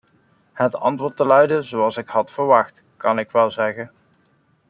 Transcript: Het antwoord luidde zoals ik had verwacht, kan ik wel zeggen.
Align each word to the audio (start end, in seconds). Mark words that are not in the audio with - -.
Het 0.53 0.75
antwoord 0.75 1.19
luidde 1.19 1.61
zoals 1.61 1.97
ik 1.97 2.09
had 2.09 2.31
verwacht, 2.31 2.83
kan 2.97 3.19
ik 3.19 3.31
wel 3.31 3.51
zeggen. 3.51 3.91